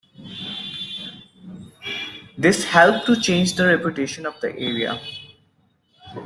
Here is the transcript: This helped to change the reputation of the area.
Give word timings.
This 2.35 2.65
helped 2.65 3.05
to 3.05 3.21
change 3.21 3.53
the 3.53 3.67
reputation 3.67 4.25
of 4.25 4.33
the 4.41 4.49
area. 4.51 4.99